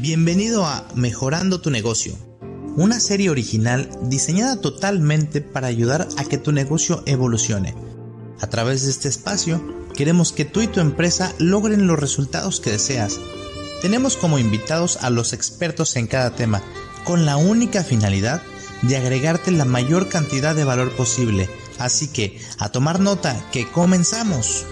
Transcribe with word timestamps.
Bienvenido 0.00 0.64
a 0.64 0.86
Mejorando 0.94 1.60
tu 1.60 1.70
negocio, 1.70 2.12
una 2.76 3.00
serie 3.00 3.30
original 3.30 3.90
diseñada 4.02 4.60
totalmente 4.60 5.40
para 5.40 5.66
ayudar 5.66 6.06
a 6.16 6.24
que 6.24 6.38
tu 6.38 6.52
negocio 6.52 7.02
evolucione. 7.04 7.74
A 8.40 8.46
través 8.46 8.84
de 8.84 8.92
este 8.92 9.08
espacio, 9.08 9.60
queremos 9.96 10.32
que 10.32 10.44
tú 10.44 10.60
y 10.60 10.68
tu 10.68 10.78
empresa 10.78 11.34
logren 11.40 11.88
los 11.88 11.98
resultados 11.98 12.60
que 12.60 12.70
deseas. 12.70 13.18
Tenemos 13.82 14.16
como 14.16 14.38
invitados 14.38 14.98
a 15.02 15.10
los 15.10 15.32
expertos 15.32 15.96
en 15.96 16.06
cada 16.06 16.30
tema, 16.30 16.62
con 17.02 17.26
la 17.26 17.36
única 17.36 17.82
finalidad 17.82 18.40
de 18.82 18.96
agregarte 18.96 19.50
la 19.50 19.64
mayor 19.64 20.08
cantidad 20.08 20.54
de 20.54 20.62
valor 20.62 20.92
posible. 20.92 21.50
Así 21.80 22.06
que, 22.06 22.40
a 22.60 22.70
tomar 22.70 23.00
nota, 23.00 23.50
que 23.50 23.68
comenzamos. 23.68 24.64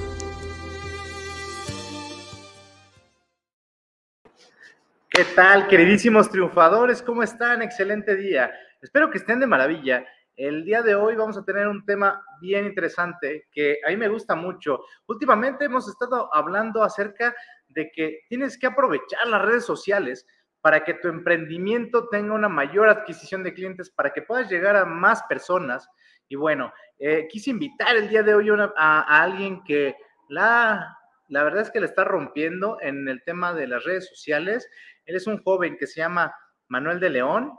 ¿Qué 5.16 5.24
tal, 5.34 5.66
queridísimos 5.66 6.28
triunfadores? 6.28 7.00
¿Cómo 7.00 7.22
están? 7.22 7.62
Excelente 7.62 8.14
día. 8.16 8.52
Espero 8.82 9.10
que 9.10 9.16
estén 9.16 9.40
de 9.40 9.46
maravilla. 9.46 10.04
El 10.36 10.62
día 10.62 10.82
de 10.82 10.94
hoy 10.94 11.16
vamos 11.16 11.38
a 11.38 11.44
tener 11.46 11.66
un 11.68 11.86
tema 11.86 12.22
bien 12.38 12.66
interesante 12.66 13.48
que 13.50 13.78
a 13.86 13.88
mí 13.88 13.96
me 13.96 14.08
gusta 14.08 14.34
mucho. 14.34 14.84
Últimamente 15.06 15.64
hemos 15.64 15.88
estado 15.88 16.28
hablando 16.34 16.82
acerca 16.82 17.34
de 17.68 17.90
que 17.92 18.24
tienes 18.28 18.58
que 18.58 18.66
aprovechar 18.66 19.26
las 19.26 19.40
redes 19.40 19.64
sociales 19.64 20.26
para 20.60 20.84
que 20.84 20.92
tu 20.92 21.08
emprendimiento 21.08 22.10
tenga 22.10 22.34
una 22.34 22.50
mayor 22.50 22.90
adquisición 22.90 23.42
de 23.42 23.54
clientes, 23.54 23.88
para 23.88 24.12
que 24.12 24.20
puedas 24.20 24.50
llegar 24.50 24.76
a 24.76 24.84
más 24.84 25.22
personas. 25.22 25.88
Y 26.28 26.36
bueno, 26.36 26.74
eh, 26.98 27.26
quise 27.30 27.48
invitar 27.48 27.96
el 27.96 28.10
día 28.10 28.22
de 28.22 28.34
hoy 28.34 28.50
a, 28.50 28.70
a 28.76 29.22
alguien 29.22 29.64
que 29.64 29.96
la, 30.28 30.94
la 31.28 31.44
verdad 31.44 31.62
es 31.62 31.70
que 31.70 31.80
le 31.80 31.86
está 31.86 32.04
rompiendo 32.04 32.78
en 32.80 33.08
el 33.08 33.22
tema 33.24 33.52
de 33.52 33.66
las 33.66 33.84
redes 33.84 34.08
sociales 34.08 34.68
él 35.06 35.14
es 35.14 35.26
un 35.26 35.42
joven 35.42 35.76
que 35.78 35.86
se 35.86 36.00
llama 36.00 36.34
Manuel 36.68 37.00
de 37.00 37.10
León 37.10 37.52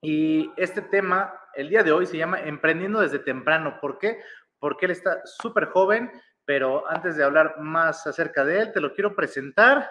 y 0.00 0.50
este 0.56 0.82
tema, 0.82 1.32
el 1.54 1.68
día 1.68 1.82
de 1.82 1.92
hoy, 1.92 2.06
se 2.06 2.16
llama 2.16 2.40
Emprendiendo 2.40 3.00
desde 3.00 3.18
temprano. 3.18 3.78
¿Por 3.80 3.98
qué? 3.98 4.20
Porque 4.58 4.86
él 4.86 4.92
está 4.92 5.20
súper 5.24 5.66
joven, 5.66 6.10
pero 6.44 6.88
antes 6.88 7.16
de 7.16 7.24
hablar 7.24 7.56
más 7.60 8.06
acerca 8.06 8.44
de 8.44 8.60
él, 8.60 8.72
te 8.72 8.80
lo 8.80 8.94
quiero 8.94 9.14
presentar. 9.14 9.88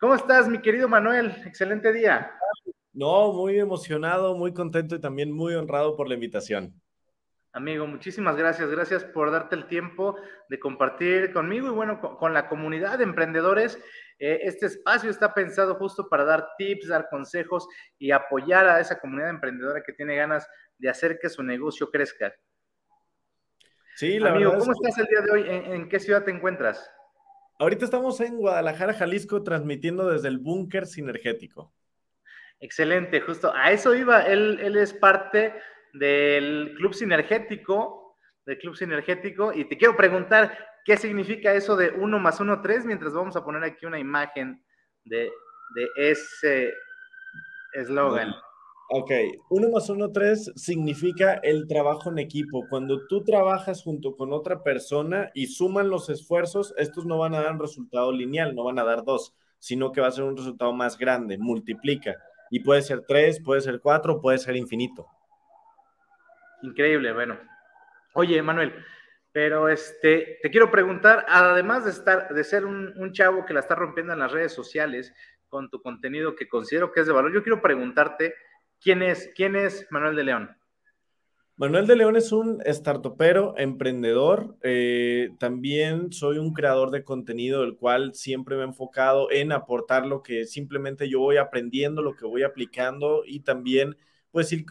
¿Cómo 0.00 0.14
estás, 0.14 0.48
mi 0.48 0.60
querido 0.60 0.88
Manuel? 0.88 1.34
Excelente 1.46 1.92
día. 1.92 2.32
No, 2.92 3.32
muy 3.32 3.58
emocionado, 3.58 4.36
muy 4.36 4.52
contento 4.52 4.96
y 4.96 5.00
también 5.00 5.30
muy 5.30 5.54
honrado 5.54 5.96
por 5.96 6.08
la 6.08 6.14
invitación. 6.14 6.80
Amigo, 7.52 7.86
muchísimas 7.86 8.36
gracias. 8.36 8.70
Gracias 8.70 9.04
por 9.04 9.30
darte 9.30 9.56
el 9.56 9.66
tiempo 9.66 10.16
de 10.48 10.58
compartir 10.58 11.32
conmigo 11.32 11.68
y 11.68 11.70
bueno, 11.70 12.00
con, 12.00 12.34
la 12.34 12.48
comunidad 12.48 12.98
de 12.98 13.04
emprendedores. 13.04 13.78
Eh, 14.18 14.40
este 14.42 14.66
espacio 14.66 15.08
está 15.08 15.32
pensado 15.32 15.74
justo 15.76 16.08
para 16.08 16.24
dar 16.24 16.50
tips, 16.58 16.88
dar 16.88 17.08
consejos 17.08 17.66
y 17.98 18.10
apoyar 18.10 18.68
a 18.68 18.80
esa 18.80 19.00
comunidad 19.00 19.30
emprendedora 19.30 19.82
que 19.82 19.92
tiene 19.92 20.16
ganas 20.16 20.46
de 20.76 20.90
hacer 20.90 21.18
que 21.18 21.30
su 21.30 21.42
negocio 21.42 21.90
crezca. 21.90 22.34
Sí, 23.96 24.18
la 24.18 24.30
Amigo, 24.30 24.56
¿cómo 24.58 24.72
estás 24.72 24.98
el 24.98 25.06
día 25.06 25.20
de 25.22 25.30
hoy? 25.30 25.44
¿En, 25.48 25.88
qué 25.88 25.98
ciudad 25.98 26.24
te 26.24 26.30
encuentras? 26.30 26.88
Ahorita 27.58 27.84
estamos 27.84 28.20
en 28.20 28.36
Guadalajara, 28.36 28.92
Jalisco, 28.92 29.42
transmitiendo 29.42 30.08
desde 30.08 30.28
el 30.28 30.38
búnker 30.38 30.86
sinergético. 30.86 31.72
Excelente, 32.60 33.20
justo 33.20 33.52
a 33.52 33.72
eso 33.72 33.94
iba. 33.94 34.22
Él, 34.22 34.60
él 34.62 34.76
es 34.76 34.92
parte 34.92 35.54
del 35.92 36.74
Club 36.76 36.94
Sinergético, 36.94 38.16
del 38.44 38.58
Club 38.58 38.76
Sinergético, 38.76 39.52
y 39.52 39.64
te 39.64 39.76
quiero 39.76 39.96
preguntar 39.96 40.56
qué 40.84 40.96
significa 40.96 41.52
eso 41.52 41.76
de 41.76 41.90
1 41.90 42.18
más 42.18 42.40
1, 42.40 42.62
3, 42.62 42.86
mientras 42.86 43.12
vamos 43.12 43.36
a 43.36 43.44
poner 43.44 43.62
aquí 43.62 43.84
una 43.84 43.98
imagen 43.98 44.64
de, 45.04 45.30
ese 45.96 46.72
eslogan. 47.74 48.34
Ok, 48.90 49.10
1 49.50 49.68
más 49.68 49.90
1, 49.90 50.10
3 50.12 50.52
significa 50.56 51.34
el 51.42 51.66
trabajo 51.66 52.10
en 52.10 52.18
equipo. 52.18 52.66
Cuando 52.70 53.06
tú 53.06 53.22
trabajas 53.22 53.82
junto 53.82 54.16
con 54.16 54.32
otra 54.32 54.62
persona 54.62 55.30
y 55.34 55.48
suman 55.48 55.90
los 55.90 56.08
esfuerzos, 56.08 56.72
estos 56.78 57.04
no 57.04 57.18
van 57.18 57.34
a 57.34 57.42
dar 57.42 57.52
un 57.52 57.60
resultado 57.60 58.10
lineal, 58.10 58.54
no 58.54 58.64
van 58.64 58.78
a 58.78 58.84
dar 58.84 59.04
dos, 59.04 59.34
sino 59.58 59.92
que 59.92 60.00
va 60.00 60.08
a 60.08 60.12
ser 60.12 60.24
un 60.24 60.38
resultado 60.38 60.72
más 60.72 60.96
grande, 60.96 61.36
multiplica. 61.36 62.16
Y 62.50 62.60
puede 62.60 62.80
ser 62.80 63.04
3, 63.06 63.42
puede 63.44 63.60
ser 63.60 63.80
4, 63.80 64.22
puede 64.22 64.38
ser 64.38 64.56
infinito. 64.56 65.06
Increíble, 66.62 67.12
bueno. 67.12 67.38
Oye, 68.14 68.42
Manuel, 68.42 68.72
pero 69.32 69.68
este, 69.68 70.38
te 70.42 70.50
quiero 70.50 70.70
preguntar, 70.70 71.24
además 71.28 71.84
de 71.84 71.90
estar, 71.90 72.34
de 72.34 72.44
ser 72.44 72.64
un, 72.64 73.12
chavo 73.12 73.46
que 73.46 73.54
la 73.54 73.60
está 73.60 73.74
rompiendo 73.74 74.12
en 74.12 74.18
las 74.18 74.32
redes 74.32 74.52
sociales 74.52 75.14
con 75.48 75.70
tu 75.70 75.80
contenido 75.80 76.34
que 76.34 76.48
considero 76.48 76.90
que 76.92 77.00
es 77.00 77.06
de 77.06 77.12
valor, 77.12 77.32
yo 77.32 77.42
quiero 77.42 77.62
preguntarte 77.62 78.34
quién 78.80 79.02
es, 79.02 79.30
quién 79.34 79.56
es 79.56 79.86
Manuel 79.90 80.16
de 80.16 80.24
León. 80.24 80.56
Manuel 81.56 81.88
de 81.88 81.96
León 81.96 82.14
es 82.14 82.30
un 82.30 82.60
startupero, 82.64 83.54
emprendedor. 83.56 84.56
Eh, 84.62 85.30
también 85.40 86.12
soy 86.12 86.38
un 86.38 86.52
creador 86.52 86.92
de 86.92 87.02
contenido, 87.02 87.64
el 87.64 87.76
cual 87.76 88.14
siempre 88.14 88.54
me 88.54 88.62
he 88.62 88.66
enfocado 88.66 89.28
en 89.32 89.50
aportar 89.50 90.06
lo 90.06 90.22
que 90.22 90.44
simplemente 90.44 91.08
yo 91.08 91.18
voy 91.18 91.36
aprendiendo, 91.36 92.00
lo 92.00 92.14
que 92.14 92.26
voy 92.26 92.44
aplicando 92.44 93.22
y 93.26 93.40
también 93.40 93.96
pues 94.30 94.52
ir, 94.52 94.64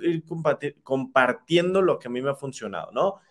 compartiendo 0.84 1.81
lo 1.81 2.00
que 2.00 2.07
a 2.07 2.12
mí 2.12 2.22
me 2.22 2.29
ha 2.29 2.35
funcionado, 2.35 2.91
¿no? 2.91 3.22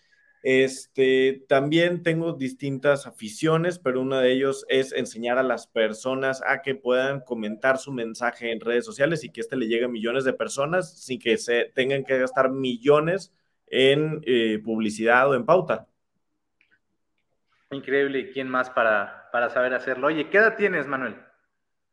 Este, 0.42 1.44
también 1.48 2.04
tengo 2.04 2.32
distintas 2.32 3.06
aficiones, 3.06 3.80
pero 3.80 4.00
una 4.00 4.20
de 4.20 4.32
ellos 4.32 4.64
es 4.68 4.92
enseñar 4.92 5.38
a 5.38 5.42
las 5.42 5.66
personas 5.66 6.40
a 6.46 6.62
que 6.62 6.76
puedan 6.76 7.20
comentar 7.20 7.78
su 7.78 7.92
mensaje 7.92 8.52
en 8.52 8.60
redes 8.60 8.84
sociales 8.84 9.24
y 9.24 9.30
que 9.30 9.40
este 9.40 9.56
le 9.56 9.66
llegue 9.66 9.86
a 9.86 9.88
millones 9.88 10.24
de 10.24 10.32
personas 10.32 11.02
sin 11.02 11.18
que 11.18 11.36
se 11.36 11.72
tengan 11.74 12.04
que 12.04 12.18
gastar 12.18 12.50
millones 12.50 13.32
en 13.66 14.20
eh, 14.24 14.60
publicidad 14.62 15.28
o 15.28 15.34
en 15.34 15.44
pauta. 15.44 15.88
Increíble. 17.72 18.20
¿Y 18.20 18.30
quién 18.32 18.48
más 18.48 18.70
para, 18.70 19.28
para 19.32 19.50
saber 19.50 19.74
hacerlo? 19.74 20.06
Oye, 20.06 20.30
¿qué 20.30 20.38
edad 20.38 20.56
tienes, 20.56 20.86
Manuel? 20.86 21.16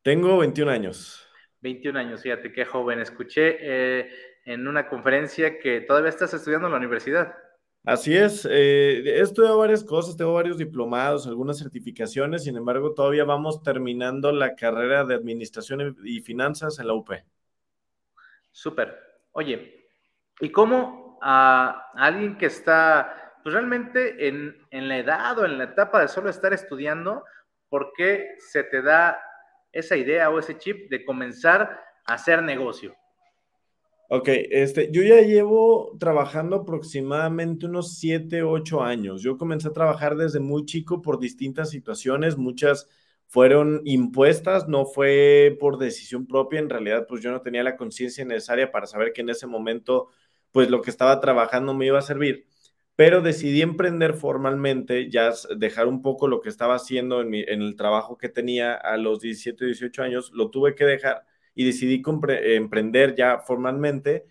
Tengo 0.03 0.37
21 0.37 0.69
años. 0.69 1.27
21 1.63 1.97
años, 1.97 2.21
fíjate 2.21 2.51
qué 2.51 2.65
joven. 2.65 2.99
Escuché 2.99 3.57
eh, 3.59 4.09
en 4.45 4.67
una 4.67 4.87
conferencia 4.87 5.57
que 5.57 5.81
todavía 5.81 6.09
estás 6.09 6.33
estudiando 6.33 6.67
en 6.67 6.73
la 6.73 6.77
universidad. 6.77 7.33
Así 7.85 8.15
es, 8.15 8.45
eh, 8.49 9.01
he 9.05 9.19
estudiado 9.19 9.57
varias 9.57 9.83
cosas, 9.83 10.15
tengo 10.15 10.33
varios 10.33 10.57
diplomados, 10.57 11.27
algunas 11.27 11.59
certificaciones, 11.59 12.45
sin 12.45 12.55
embargo, 12.55 12.93
todavía 12.93 13.25
vamos 13.25 13.61
terminando 13.61 14.31
la 14.31 14.55
carrera 14.55 15.03
de 15.03 15.15
Administración 15.15 15.97
y 16.05 16.21
Finanzas 16.21 16.79
en 16.79 16.87
la 16.87 16.93
UP. 16.93 17.11
Súper. 18.51 18.97
Oye, 19.33 19.85
¿y 20.39 20.49
cómo 20.49 21.19
a 21.21 21.91
alguien 21.95 22.37
que 22.37 22.45
está 22.45 23.35
pues, 23.43 23.53
realmente 23.53 24.29
en, 24.29 24.65
en 24.71 24.87
la 24.87 24.97
edad 24.97 25.39
o 25.39 25.45
en 25.45 25.57
la 25.57 25.65
etapa 25.65 26.01
de 26.01 26.07
solo 26.07 26.29
estar 26.29 26.53
estudiando, 26.53 27.25
por 27.67 27.91
qué 27.97 28.35
se 28.37 28.63
te 28.63 28.81
da 28.81 29.19
esa 29.73 29.97
idea 29.97 30.29
o 30.29 30.39
ese 30.39 30.57
chip 30.57 30.89
de 30.89 31.03
comenzar 31.03 31.81
a 32.05 32.13
hacer 32.13 32.41
negocio? 32.41 32.95
Ok, 34.09 34.29
este, 34.29 34.91
yo 34.91 35.01
ya 35.01 35.21
llevo 35.21 35.97
trabajando 35.99 36.57
aproximadamente 36.57 37.65
unos 37.65 37.97
7, 37.97 38.43
8 38.43 38.83
años. 38.83 39.23
Yo 39.23 39.37
comencé 39.37 39.69
a 39.69 39.73
trabajar 39.73 40.15
desde 40.15 40.39
muy 40.39 40.65
chico 40.65 41.01
por 41.01 41.19
distintas 41.19 41.71
situaciones, 41.71 42.37
muchas 42.37 42.87
fueron 43.27 43.81
impuestas, 43.85 44.67
no 44.67 44.85
fue 44.85 45.57
por 45.59 45.79
decisión 45.79 46.27
propia, 46.27 46.59
en 46.59 46.69
realidad 46.69 47.07
pues 47.07 47.23
yo 47.23 47.31
no 47.31 47.41
tenía 47.41 47.63
la 47.63 47.75
conciencia 47.75 48.23
necesaria 48.23 48.71
para 48.71 48.85
saber 48.85 49.13
que 49.13 49.21
en 49.21 49.29
ese 49.29 49.47
momento 49.47 50.09
pues 50.51 50.69
lo 50.69 50.81
que 50.81 50.91
estaba 50.91 51.19
trabajando 51.19 51.73
me 51.73 51.87
iba 51.87 51.97
a 51.97 52.03
servir 52.03 52.45
pero 52.95 53.21
decidí 53.21 53.61
emprender 53.61 54.13
formalmente, 54.13 55.09
ya 55.09 55.31
dejar 55.57 55.87
un 55.87 56.01
poco 56.01 56.27
lo 56.27 56.41
que 56.41 56.49
estaba 56.49 56.75
haciendo 56.75 57.21
en, 57.21 57.33
el 57.33 57.75
trabajo 57.75 58.17
que 58.17 58.29
tenía 58.29 58.75
a 58.75 58.97
los 58.97 59.19
17, 59.21 59.65
18 59.65 60.03
años, 60.03 60.31
lo 60.33 60.49
tuve 60.51 60.75
que 60.75 60.85
dejar 60.85 61.25
y 61.55 61.65
decidí 61.65 62.03
emprender 62.05 63.15
ya 63.15 63.39
formalmente. 63.39 64.25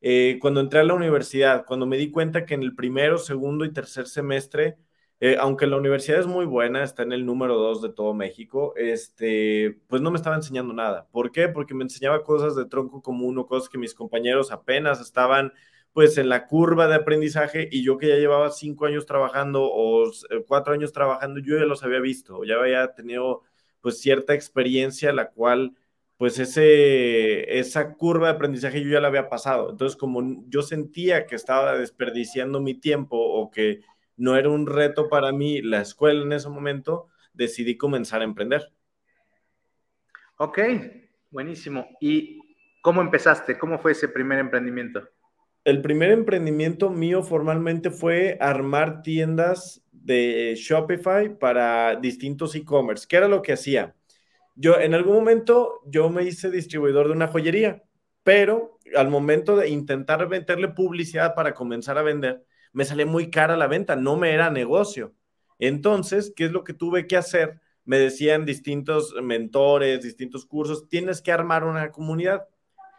Eh, 0.00 0.38
cuando 0.40 0.60
entré 0.60 0.80
a 0.80 0.84
la 0.84 0.94
universidad, 0.94 1.64
cuando 1.66 1.86
me 1.86 1.98
di 1.98 2.10
cuenta 2.10 2.46
que 2.46 2.54
en 2.54 2.62
el 2.62 2.74
primero, 2.74 3.18
segundo 3.18 3.64
y 3.64 3.72
tercer 3.72 4.06
semestre, 4.08 4.78
eh, 5.20 5.36
aunque 5.38 5.66
la 5.66 5.76
universidad 5.76 6.18
es 6.20 6.26
muy 6.26 6.46
buena, 6.46 6.82
está 6.82 7.02
en 7.02 7.12
el 7.12 7.26
número 7.26 7.56
dos 7.56 7.82
de 7.82 7.90
todo 7.90 8.14
México, 8.14 8.72
este, 8.76 9.78
pues 9.88 10.00
no 10.00 10.10
me 10.10 10.16
estaba 10.16 10.36
enseñando 10.36 10.72
nada. 10.72 11.08
¿Por 11.12 11.30
qué? 11.30 11.48
Porque 11.48 11.74
me 11.74 11.84
enseñaba 11.84 12.24
cosas 12.24 12.56
de 12.56 12.64
tronco 12.64 13.02
común 13.02 13.36
o 13.38 13.46
cosas 13.46 13.68
que 13.68 13.76
mis 13.78 13.94
compañeros 13.94 14.50
apenas 14.50 15.00
estaban 15.00 15.52
pues 15.92 16.18
en 16.18 16.28
la 16.28 16.46
curva 16.46 16.86
de 16.88 16.94
aprendizaje 16.96 17.68
y 17.70 17.82
yo 17.82 17.98
que 17.98 18.08
ya 18.08 18.16
llevaba 18.16 18.50
cinco 18.50 18.86
años 18.86 19.06
trabajando 19.06 19.64
o 19.64 20.08
eh, 20.08 20.44
cuatro 20.46 20.72
años 20.72 20.92
trabajando, 20.92 21.40
yo 21.40 21.58
ya 21.58 21.64
los 21.64 21.82
había 21.82 22.00
visto, 22.00 22.44
ya 22.44 22.56
había 22.56 22.94
tenido 22.94 23.42
pues 23.80 24.00
cierta 24.00 24.34
experiencia, 24.34 25.12
la 25.12 25.30
cual 25.30 25.74
pues 26.16 26.38
ese, 26.38 27.58
esa 27.58 27.94
curva 27.94 28.28
de 28.28 28.34
aprendizaje 28.34 28.82
yo 28.82 28.90
ya 28.90 29.00
la 29.00 29.08
había 29.08 29.30
pasado. 29.30 29.70
Entonces, 29.70 29.96
como 29.96 30.44
yo 30.48 30.60
sentía 30.60 31.26
que 31.26 31.34
estaba 31.34 31.78
desperdiciando 31.78 32.60
mi 32.60 32.74
tiempo 32.74 33.16
o 33.16 33.50
que 33.50 33.80
no 34.18 34.36
era 34.36 34.50
un 34.50 34.66
reto 34.66 35.08
para 35.08 35.32
mí 35.32 35.62
la 35.62 35.80
escuela 35.80 36.22
en 36.22 36.32
ese 36.32 36.50
momento, 36.50 37.06
decidí 37.32 37.78
comenzar 37.78 38.20
a 38.20 38.24
emprender. 38.24 38.70
Ok, 40.36 40.58
buenísimo. 41.30 41.88
¿Y 42.00 42.38
cómo 42.82 43.00
empezaste? 43.00 43.58
¿Cómo 43.58 43.78
fue 43.78 43.92
ese 43.92 44.08
primer 44.08 44.40
emprendimiento? 44.40 45.08
El 45.64 45.82
primer 45.82 46.10
emprendimiento 46.10 46.90
mío 46.90 47.22
formalmente 47.22 47.90
fue 47.90 48.38
armar 48.40 49.02
tiendas 49.02 49.82
de 49.92 50.54
Shopify 50.56 51.38
para 51.38 51.96
distintos 51.96 52.54
e-commerce. 52.54 53.06
¿Qué 53.08 53.16
era 53.16 53.28
lo 53.28 53.42
que 53.42 53.52
hacía? 53.52 53.94
Yo 54.54 54.78
en 54.80 54.94
algún 54.94 55.14
momento 55.14 55.80
yo 55.86 56.10
me 56.10 56.24
hice 56.24 56.50
distribuidor 56.50 57.06
de 57.06 57.12
una 57.12 57.28
joyería, 57.28 57.82
pero 58.22 58.78
al 58.96 59.08
momento 59.08 59.56
de 59.56 59.68
intentar 59.68 60.28
meterle 60.28 60.68
publicidad 60.68 61.34
para 61.34 61.54
comenzar 61.54 61.98
a 61.98 62.02
vender, 62.02 62.44
me 62.72 62.84
salió 62.84 63.06
muy 63.06 63.30
cara 63.30 63.56
la 63.56 63.66
venta, 63.66 63.96
no 63.96 64.16
me 64.16 64.32
era 64.32 64.50
negocio. 64.50 65.14
Entonces, 65.58 66.32
¿qué 66.34 66.46
es 66.46 66.52
lo 66.52 66.64
que 66.64 66.74
tuve 66.74 67.06
que 67.06 67.16
hacer? 67.16 67.60
me 67.84 67.98
decían 67.98 68.44
distintos 68.44 69.14
mentores, 69.20 70.02
distintos 70.02 70.46
cursos, 70.46 70.88
tienes 70.88 71.22
que 71.22 71.32
armar 71.32 71.64
una 71.64 71.90
comunidad. 71.90 72.46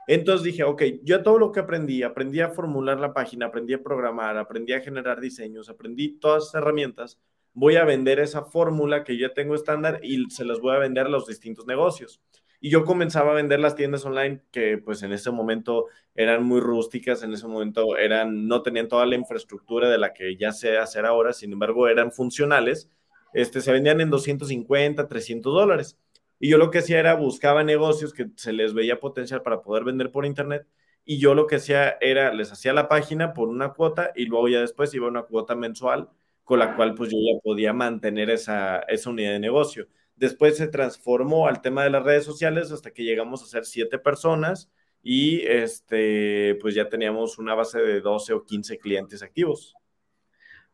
Entonces 0.07 0.43
dije, 0.43 0.63
ok, 0.63 0.83
yo 1.03 1.23
todo 1.23 1.37
lo 1.37 1.51
que 1.51 1.59
aprendí, 1.59 2.03
aprendí 2.03 2.41
a 2.41 2.49
formular 2.49 2.99
la 2.99 3.13
página, 3.13 3.47
aprendí 3.47 3.73
a 3.73 3.83
programar, 3.83 4.37
aprendí 4.37 4.73
a 4.73 4.81
generar 4.81 5.19
diseños, 5.21 5.69
aprendí 5.69 6.19
todas 6.19 6.43
esas 6.43 6.55
herramientas, 6.55 7.19
voy 7.53 7.75
a 7.75 7.85
vender 7.85 8.19
esa 8.19 8.43
fórmula 8.43 9.03
que 9.03 9.17
ya 9.17 9.33
tengo 9.33 9.55
estándar 9.55 9.99
y 10.03 10.29
se 10.29 10.45
las 10.45 10.59
voy 10.59 10.75
a 10.75 10.79
vender 10.79 11.05
a 11.05 11.09
los 11.09 11.27
distintos 11.27 11.65
negocios. 11.65 12.21
Y 12.59 12.69
yo 12.69 12.85
comenzaba 12.85 13.31
a 13.31 13.35
vender 13.35 13.59
las 13.59 13.75
tiendas 13.75 14.05
online 14.05 14.43
que 14.51 14.77
pues 14.77 15.01
en 15.03 15.11
ese 15.11 15.31
momento 15.31 15.87
eran 16.15 16.43
muy 16.43 16.59
rústicas, 16.59 17.23
en 17.23 17.33
ese 17.33 17.47
momento 17.47 17.97
eran, 17.97 18.47
no 18.47 18.61
tenían 18.61 18.87
toda 18.87 19.05
la 19.05 19.15
infraestructura 19.15 19.89
de 19.89 19.97
la 19.97 20.13
que 20.13 20.35
ya 20.37 20.51
sé 20.51 20.77
hacer 20.77 21.05
ahora, 21.05 21.33
sin 21.33 21.53
embargo 21.53 21.87
eran 21.87 22.11
funcionales 22.11 22.89
este, 23.33 23.61
se 23.61 23.71
vendían 23.71 24.01
en 24.01 24.09
250, 24.09 25.07
300 25.07 25.53
dólares. 25.53 25.97
Y 26.43 26.49
yo 26.49 26.57
lo 26.57 26.71
que 26.71 26.79
hacía 26.79 26.99
era 26.99 27.13
buscaba 27.13 27.63
negocios 27.63 28.13
que 28.13 28.31
se 28.35 28.51
les 28.51 28.73
veía 28.73 28.99
potencial 28.99 29.43
para 29.43 29.61
poder 29.61 29.83
vender 29.83 30.11
por 30.11 30.25
internet. 30.25 30.65
Y 31.05 31.19
yo 31.19 31.35
lo 31.35 31.45
que 31.45 31.57
hacía 31.57 31.97
era, 32.01 32.33
les 32.33 32.51
hacía 32.51 32.73
la 32.73 32.89
página 32.89 33.33
por 33.33 33.47
una 33.47 33.73
cuota 33.73 34.11
y 34.15 34.25
luego 34.25 34.47
ya 34.47 34.59
después 34.59 34.91
iba 34.95 35.07
una 35.07 35.21
cuota 35.21 35.53
mensual 35.55 36.09
con 36.43 36.57
la 36.57 36.75
cual 36.75 36.95
pues 36.95 37.11
yo 37.11 37.17
ya 37.19 37.39
podía 37.43 37.73
mantener 37.73 38.31
esa, 38.31 38.79
esa 38.87 39.11
unidad 39.11 39.33
de 39.33 39.39
negocio. 39.39 39.87
Después 40.15 40.57
se 40.57 40.67
transformó 40.67 41.47
al 41.47 41.61
tema 41.61 41.83
de 41.83 41.91
las 41.91 42.03
redes 42.03 42.25
sociales 42.25 42.71
hasta 42.71 42.89
que 42.89 43.03
llegamos 43.03 43.43
a 43.43 43.45
ser 43.45 43.63
siete 43.63 43.99
personas 43.99 44.71
y 45.03 45.45
este, 45.45 46.57
pues 46.59 46.73
ya 46.73 46.89
teníamos 46.89 47.37
una 47.37 47.53
base 47.53 47.79
de 47.79 48.01
12 48.01 48.33
o 48.33 48.43
15 48.43 48.79
clientes 48.79 49.21
activos. 49.21 49.75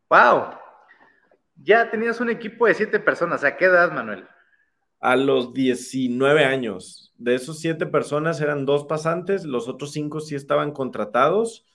¡Wow! 0.10 0.52
Ya 1.58 1.92
tenías 1.92 2.22
un 2.22 2.30
equipo 2.30 2.68
de 2.68 2.74
siete 2.74 3.02
personas. 3.02 3.44
¿A 3.44 3.58
qué 3.58 3.66
edad, 3.66 3.92
Manuel? 3.92 4.26
A 5.00 5.16
los 5.16 5.54
19 5.54 6.46
años. 6.46 7.14
De 7.18 7.36
esos 7.36 7.60
siete 7.60 7.86
personas 7.86 8.42
eran 8.42 8.66
dos 8.66 8.86
pasantes, 8.86 9.46
los 9.46 9.68
otros 9.68 9.92
cinco 9.92 10.20
sí 10.20 10.36
estaban 10.36 10.72
contratados. 10.72 11.66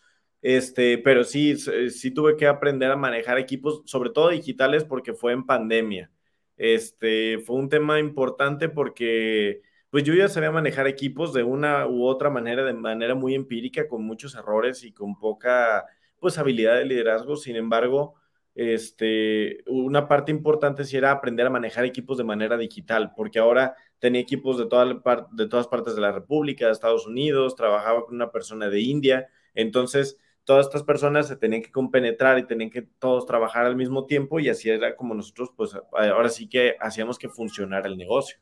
Este, 0.42 0.98
pero 0.98 1.22
sí, 1.24 1.56
sí 1.56 2.10
tuve 2.10 2.36
que 2.36 2.48
aprender 2.48 2.90
a 2.90 2.96
manejar 2.96 3.38
equipos, 3.38 3.82
sobre 3.86 4.10
todo 4.10 4.30
digitales, 4.30 4.84
porque 4.84 5.14
fue 5.14 5.32
en 5.32 5.46
pandemia. 5.46 6.10
Este, 6.56 7.38
fue 7.40 7.56
un 7.56 7.68
tema 7.68 7.98
importante 8.00 8.68
porque 8.68 9.62
pues 9.90 10.04
yo 10.04 10.14
ya 10.14 10.28
sabía 10.28 10.50
manejar 10.50 10.86
equipos 10.86 11.32
de 11.32 11.42
una 11.42 11.86
u 11.86 12.06
otra 12.06 12.30
manera, 12.30 12.64
de 12.64 12.72
manera 12.72 13.14
muy 13.14 13.34
empírica, 13.34 13.88
con 13.88 14.04
muchos 14.04 14.34
errores 14.34 14.84
y 14.84 14.92
con 14.92 15.18
poca 15.18 15.84
pues 16.18 16.38
habilidad 16.38 16.76
de 16.76 16.86
liderazgo. 16.86 17.36
Sin 17.36 17.56
embargo, 17.56 18.14
este, 18.54 19.62
una 19.66 20.08
parte 20.08 20.30
importante 20.30 20.84
sí 20.84 20.96
era 20.96 21.10
aprender 21.10 21.46
a 21.46 21.50
manejar 21.50 21.84
equipos 21.84 22.18
de 22.18 22.24
manera 22.24 22.56
digital, 22.56 23.12
porque 23.16 23.38
ahora 23.38 23.74
tenía 23.98 24.20
equipos 24.20 24.58
de, 24.58 24.66
toda 24.66 24.84
de 25.32 25.48
todas 25.48 25.68
partes 25.68 25.94
de 25.94 26.00
la 26.00 26.12
República, 26.12 26.66
de 26.66 26.72
Estados 26.72 27.06
Unidos, 27.06 27.56
trabajaba 27.56 28.04
con 28.04 28.14
una 28.14 28.30
persona 28.30 28.68
de 28.68 28.80
India, 28.80 29.28
entonces 29.54 30.18
todas 30.44 30.66
estas 30.66 30.82
personas 30.82 31.28
se 31.28 31.36
tenían 31.36 31.62
que 31.62 31.70
compenetrar 31.70 32.38
y 32.38 32.46
tenían 32.46 32.70
que 32.70 32.82
todos 32.82 33.26
trabajar 33.26 33.64
al 33.64 33.76
mismo 33.76 34.06
tiempo 34.06 34.40
y 34.40 34.48
así 34.48 34.68
era 34.68 34.96
como 34.96 35.14
nosotros, 35.14 35.50
pues 35.56 35.74
ahora 35.92 36.28
sí 36.28 36.48
que 36.48 36.76
hacíamos 36.80 37.18
que 37.18 37.28
funcionara 37.28 37.88
el 37.88 37.96
negocio. 37.96 38.38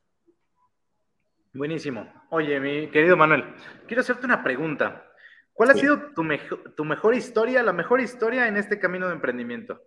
Buenísimo. 1.52 2.10
Oye, 2.30 2.60
mi 2.60 2.88
querido 2.90 3.16
Manuel, 3.16 3.44
quiero 3.86 4.02
hacerte 4.02 4.24
una 4.24 4.42
pregunta. 4.42 5.06
¿Cuál 5.52 5.70
ha 5.70 5.74
sido 5.74 6.12
tu, 6.14 6.24
tu 6.74 6.84
mejor 6.84 7.14
historia, 7.14 7.62
la 7.62 7.72
mejor 7.72 8.00
historia 8.00 8.48
en 8.48 8.56
este 8.56 8.78
camino 8.78 9.08
de 9.08 9.14
emprendimiento? 9.14 9.82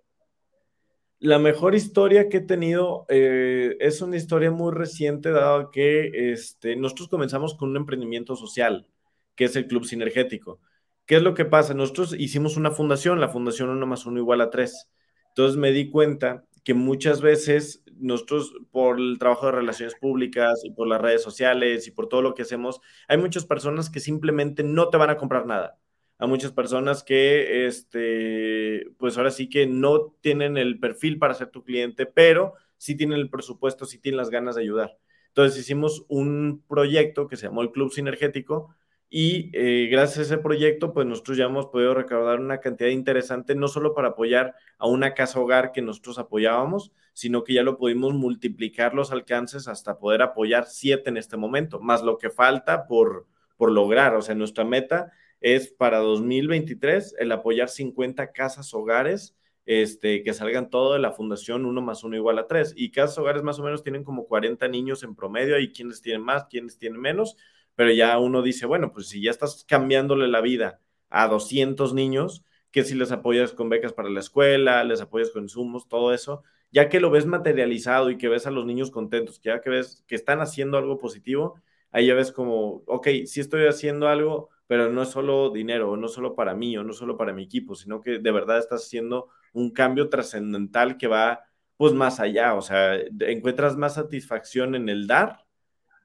La 1.23 1.39
mejor 1.39 1.73
historia 1.73 2.27
que 2.27 2.37
he 2.37 2.41
tenido 2.41 3.05
eh, 3.07 3.77
es 3.79 4.01
una 4.01 4.17
historia 4.17 4.51
muy 4.51 4.73
reciente, 4.73 5.31
dado 5.31 5.71
que 5.71 6.33
este, 6.33 6.75
nosotros 6.75 7.07
comenzamos 7.07 7.55
con 7.55 7.69
un 7.69 7.77
emprendimiento 7.77 8.35
social, 8.35 8.87
que 9.33 9.45
es 9.45 9.55
el 9.55 9.67
Club 9.67 9.85
Sinergético. 9.85 10.59
¿Qué 11.05 11.15
es 11.15 11.21
lo 11.21 11.33
que 11.33 11.45
pasa? 11.45 11.73
Nosotros 11.73 12.13
hicimos 12.19 12.57
una 12.57 12.71
fundación, 12.71 13.21
la 13.21 13.29
fundación 13.29 13.69
1 13.69 13.85
más 13.85 14.05
1 14.05 14.19
igual 14.19 14.41
a 14.41 14.49
3. 14.49 14.89
Entonces 15.29 15.55
me 15.55 15.71
di 15.71 15.89
cuenta 15.89 16.43
que 16.65 16.73
muchas 16.73 17.21
veces 17.21 17.85
nosotros, 17.95 18.53
por 18.71 18.99
el 18.99 19.17
trabajo 19.17 19.45
de 19.45 19.53
relaciones 19.53 19.95
públicas 19.95 20.59
y 20.65 20.71
por 20.71 20.89
las 20.89 20.99
redes 20.99 21.23
sociales 21.23 21.87
y 21.87 21.91
por 21.91 22.09
todo 22.09 22.21
lo 22.21 22.33
que 22.33 22.41
hacemos, 22.41 22.81
hay 23.07 23.17
muchas 23.17 23.45
personas 23.45 23.89
que 23.89 24.01
simplemente 24.01 24.61
no 24.63 24.89
te 24.89 24.97
van 24.97 25.11
a 25.11 25.15
comprar 25.15 25.45
nada 25.45 25.79
a 26.17 26.27
muchas 26.27 26.51
personas 26.51 27.03
que, 27.03 27.65
este, 27.67 28.87
pues 28.97 29.17
ahora 29.17 29.31
sí 29.31 29.49
que 29.49 29.67
no 29.67 30.15
tienen 30.21 30.57
el 30.57 30.79
perfil 30.79 31.17
para 31.19 31.33
ser 31.33 31.49
tu 31.49 31.63
cliente, 31.63 32.05
pero 32.05 32.53
sí 32.77 32.95
tienen 32.95 33.19
el 33.19 33.29
presupuesto, 33.29 33.85
sí 33.85 33.97
tienen 33.99 34.17
las 34.17 34.29
ganas 34.29 34.55
de 34.55 34.61
ayudar. 34.61 34.97
Entonces 35.29 35.59
hicimos 35.59 36.05
un 36.09 36.63
proyecto 36.67 37.27
que 37.27 37.37
se 37.37 37.47
llamó 37.47 37.61
el 37.61 37.71
Club 37.71 37.91
Sinergético 37.91 38.75
y 39.09 39.51
eh, 39.53 39.89
gracias 39.91 40.19
a 40.19 40.21
ese 40.21 40.37
proyecto, 40.39 40.93
pues 40.93 41.05
nosotros 41.05 41.37
ya 41.37 41.45
hemos 41.45 41.67
podido 41.67 41.93
recaudar 41.93 42.39
una 42.39 42.59
cantidad 42.59 42.89
interesante, 42.89 43.53
no 43.53 43.67
solo 43.67 43.93
para 43.93 44.09
apoyar 44.09 44.55
a 44.77 44.87
una 44.87 45.13
casa 45.13 45.39
hogar 45.39 45.71
que 45.71 45.81
nosotros 45.81 46.17
apoyábamos, 46.19 46.91
sino 47.13 47.43
que 47.43 47.53
ya 47.53 47.63
lo 47.63 47.77
pudimos 47.77 48.13
multiplicar 48.13 48.95
los 48.95 49.11
alcances 49.11 49.67
hasta 49.67 49.99
poder 49.99 50.23
apoyar 50.23 50.65
siete 50.65 51.09
en 51.09 51.17
este 51.17 51.37
momento, 51.37 51.79
más 51.79 52.01
lo 52.01 52.17
que 52.17 52.29
falta 52.29 52.87
por, 52.87 53.27
por 53.55 53.71
lograr. 53.71 54.15
O 54.15 54.21
sea, 54.21 54.33
nuestra 54.33 54.63
meta 54.63 55.11
es 55.43 55.67
para 55.67 55.99
2023 55.99 57.15
el 57.19 57.31
apoyar 57.33 57.69
50 57.69 58.31
casas 58.31 58.73
hogares 58.73 59.35
este, 59.65 60.23
que 60.23 60.33
salgan 60.33 60.69
todo 60.69 60.93
de 60.93 60.99
la 60.99 61.11
fundación 61.11 61.65
1 61.65 61.81
más 61.81 62.03
1 62.03 62.15
igual 62.15 62.39
a 62.39 62.47
3. 62.47 62.73
Y 62.77 62.91
casas 62.91 63.17
hogares 63.17 63.43
más 63.43 63.59
o 63.59 63.63
menos 63.63 63.83
tienen 63.83 64.05
como 64.05 64.25
40 64.25 64.67
niños 64.69 65.03
en 65.03 65.15
promedio, 65.15 65.57
hay 65.57 65.71
quienes 65.73 66.01
tienen 66.01 66.21
más, 66.21 66.45
quienes 66.45 66.77
tienen 66.77 66.99
menos, 66.99 67.35
pero 67.75 67.91
ya 67.91 68.17
uno 68.19 68.41
dice, 68.41 68.65
bueno, 68.65 68.93
pues 68.93 69.09
si 69.09 69.21
ya 69.21 69.31
estás 69.31 69.65
cambiándole 69.67 70.29
la 70.29 70.39
vida 70.39 70.79
a 71.09 71.27
200 71.27 71.93
niños, 71.93 72.45
que 72.71 72.83
si 72.85 72.95
les 72.95 73.11
apoyas 73.11 73.51
con 73.51 73.67
becas 73.69 73.91
para 73.91 74.09
la 74.09 74.21
escuela, 74.21 74.83
les 74.85 75.01
apoyas 75.01 75.29
con 75.29 75.43
insumos, 75.43 75.89
todo 75.89 76.13
eso, 76.13 76.43
ya 76.71 76.87
que 76.87 77.01
lo 77.01 77.11
ves 77.11 77.25
materializado 77.25 78.09
y 78.09 78.17
que 78.17 78.29
ves 78.29 78.47
a 78.47 78.51
los 78.51 78.65
niños 78.65 78.91
contentos, 78.91 79.39
que 79.39 79.49
ya 79.49 79.61
que 79.61 79.69
ves 79.69 80.03
que 80.07 80.15
están 80.15 80.39
haciendo 80.39 80.77
algo 80.77 80.97
positivo, 80.99 81.55
ahí 81.91 82.07
ya 82.07 82.15
ves 82.15 82.31
como, 82.31 82.83
ok, 82.87 83.07
si 83.25 83.41
estoy 83.41 83.67
haciendo 83.67 84.07
algo, 84.07 84.49
pero 84.67 84.89
no 84.89 85.01
es 85.03 85.09
solo 85.09 85.49
dinero, 85.49 85.95
no 85.97 86.07
solo 86.07 86.35
para 86.35 86.53
mí 86.55 86.77
o 86.77 86.83
no 86.83 86.93
solo 86.93 87.17
para 87.17 87.33
mi 87.33 87.43
equipo, 87.43 87.75
sino 87.75 88.01
que 88.01 88.19
de 88.19 88.31
verdad 88.31 88.59
estás 88.59 88.83
haciendo 88.85 89.29
un 89.53 89.71
cambio 89.71 90.09
trascendental 90.09 90.97
que 90.97 91.07
va 91.07 91.43
pues 91.77 91.93
más 91.93 92.19
allá, 92.19 92.53
o 92.55 92.61
sea, 92.61 92.95
encuentras 92.95 93.75
más 93.75 93.95
satisfacción 93.95 94.75
en 94.75 94.89
el 94.89 95.07
dar 95.07 95.43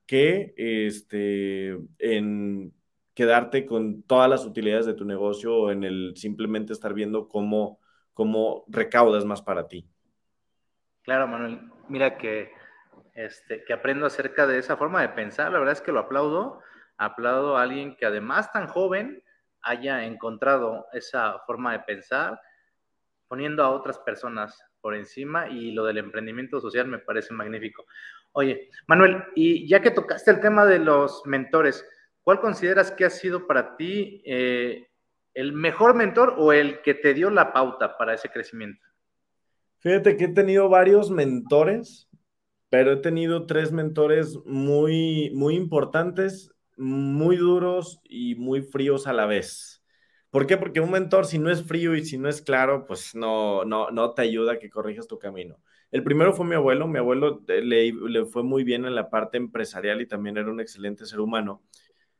que 0.07 0.55
este, 0.57 1.79
en 1.99 2.73
quedarte 3.15 3.67
con 3.67 4.03
todas 4.03 4.31
las 4.31 4.47
utilidades 4.47 4.87
de 4.87 4.95
tu 4.95 5.05
negocio 5.05 5.55
o 5.55 5.71
en 5.71 5.85
el 5.85 6.15
simplemente 6.17 6.73
estar 6.73 6.95
viendo 6.95 7.29
cómo, 7.29 7.79
cómo 8.15 8.65
recaudas 8.69 9.25
más 9.25 9.43
para 9.43 9.69
ti. 9.69 9.87
Claro, 11.03 11.27
Manuel, 11.27 11.61
mira 11.89 12.17
que, 12.17 12.53
este, 13.15 13.65
que 13.65 13.73
aprendo 13.73 14.07
acerca 14.07 14.47
de 14.47 14.59
esa 14.59 14.77
forma 14.77 15.03
de 15.03 15.11
pensar, 15.11 15.53
la 15.53 15.59
verdad 15.59 15.75
es 15.75 15.81
que 15.81 15.93
lo 15.93 16.01
aplaudo 16.01 16.61
aplaudo 16.99 17.57
a 17.57 17.63
alguien 17.63 17.97
que 17.97 18.05
además 18.05 18.53
tan 18.53 18.67
joven 18.67 19.23
haya 19.63 20.05
encontrado 20.05 20.87
esa 20.93 21.39
forma 21.47 21.73
de 21.73 21.81
pensar, 21.81 22.41
poniendo 23.29 23.63
a 23.63 23.71
otras 23.71 23.99
personas 23.99 24.63
por 24.81 24.95
encima 24.95 25.49
y 25.49 25.73
lo 25.73 25.85
del 25.85 25.99
emprendimiento 25.99 26.61
social 26.61 26.87
me 26.87 26.99
parece 26.99 27.35
magnífico. 27.35 27.85
Oye, 28.33 28.71
Manuel, 28.87 29.25
y 29.35 29.69
ya 29.69 29.81
que 29.81 29.91
tocaste 29.91 30.31
el 30.31 30.41
tema 30.41 30.65
de 30.67 30.79
los 30.79 31.23
mentores, 31.25 31.85
¿cuál 32.23 32.41
consideras 32.41 32.91
que 32.91 33.05
ha 33.05 33.11
sido 33.11 33.47
para 33.47 33.77
ti 33.77 34.23
eh, 34.25 34.89
el 35.35 35.53
mejor 35.53 35.95
mentor 35.95 36.35
o 36.37 36.53
el 36.53 36.81
que 36.83 36.95
te 36.95 37.15
dio 37.15 37.31
la 37.31 37.53
pauta 37.53 37.97
para 37.97 38.15
ese 38.15 38.29
crecimiento? 38.29 38.85
Fíjate 39.79 40.17
que 40.17 40.25
he 40.25 40.29
tenido 40.29 40.69
varios 40.69 41.11
mentores, 41.11 42.09
pero 42.71 42.93
he 42.93 42.97
tenido 42.97 43.47
tres 43.47 43.73
mentores 43.73 44.39
muy, 44.45 45.31
muy 45.35 45.55
importantes 45.55 46.53
muy 46.79 47.37
duros 47.37 48.01
y 48.05 48.35
muy 48.37 48.63
fríos 48.63 49.07
a 49.07 49.13
la 49.13 49.27
vez. 49.27 49.83
¿Por 50.31 50.47
qué? 50.47 50.57
Porque 50.57 50.81
un 50.81 50.91
mentor, 50.91 51.27
si 51.27 51.39
no 51.39 51.51
es 51.51 51.65
frío 51.65 51.95
y 51.97 52.05
si 52.05 52.19
no 52.19 52.29
es 52.29 52.43
claro, 52.43 52.87
pues 52.87 53.15
no, 53.15 53.65
no, 53.65 53.91
no 53.91 54.13
te 54.13 54.23
ayuda 54.23 54.55
a 54.55 54.59
que 54.59 54.71
corrijas 54.71 55.07
tu 55.07 55.19
camino. 55.19 55.57
El 55.91 56.03
primero 56.03 56.35
fue 56.35 56.47
mi 56.47 56.55
abuelo. 56.55 56.87
Mi 56.87 56.99
abuelo 56.99 57.43
eh, 57.49 57.63
le, 57.63 57.93
le, 57.93 58.25
fue 58.27 58.43
muy 58.43 58.63
bien 58.63 58.85
en 58.85 58.95
la 58.95 59.09
parte 59.09 59.39
empresarial 59.39 60.01
y 60.01 60.07
también 60.07 60.37
era 60.37 60.51
un 60.51 60.61
excelente 60.61 61.07
ser 61.07 61.21
humano. 61.21 61.63